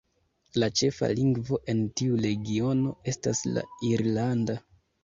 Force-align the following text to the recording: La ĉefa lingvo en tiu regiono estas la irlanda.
La 0.63 0.69
ĉefa 0.79 1.09
lingvo 1.19 1.59
en 1.75 1.83
tiu 2.01 2.17
regiono 2.25 2.99
estas 3.13 3.47
la 3.55 3.69
irlanda. 3.93 4.63